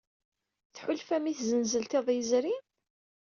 [0.75, 2.63] Tḥulfam i tzenzelt iḍ yezrin?